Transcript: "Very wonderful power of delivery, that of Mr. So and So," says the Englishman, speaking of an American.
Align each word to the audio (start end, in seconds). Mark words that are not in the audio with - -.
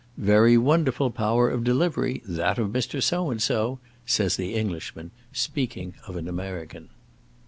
"Very 0.17 0.57
wonderful 0.57 1.11
power 1.11 1.47
of 1.51 1.63
delivery, 1.63 2.23
that 2.25 2.57
of 2.57 2.69
Mr. 2.71 3.03
So 3.03 3.29
and 3.29 3.39
So," 3.39 3.77
says 4.03 4.35
the 4.35 4.55
Englishman, 4.55 5.11
speaking 5.31 5.93
of 6.07 6.15
an 6.15 6.27
American. 6.27 6.89